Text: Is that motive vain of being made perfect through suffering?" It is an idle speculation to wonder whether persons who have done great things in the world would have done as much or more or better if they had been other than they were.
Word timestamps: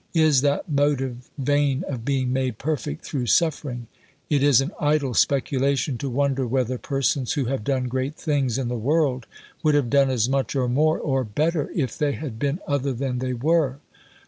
Is 0.15 0.41
that 0.41 0.67
motive 0.67 1.29
vain 1.37 1.83
of 1.87 2.03
being 2.03 2.33
made 2.33 2.57
perfect 2.57 3.05
through 3.05 3.27
suffering?" 3.27 3.85
It 4.31 4.41
is 4.41 4.59
an 4.59 4.71
idle 4.79 5.13
speculation 5.13 5.99
to 5.99 6.09
wonder 6.09 6.47
whether 6.47 6.79
persons 6.79 7.33
who 7.33 7.45
have 7.45 7.63
done 7.63 7.83
great 7.83 8.15
things 8.15 8.57
in 8.57 8.67
the 8.67 8.75
world 8.77 9.27
would 9.61 9.75
have 9.75 9.91
done 9.91 10.09
as 10.09 10.27
much 10.27 10.55
or 10.55 10.67
more 10.67 10.97
or 10.97 11.23
better 11.23 11.69
if 11.75 11.95
they 11.99 12.13
had 12.13 12.39
been 12.39 12.59
other 12.67 12.93
than 12.93 13.19
they 13.19 13.33
were. 13.33 13.77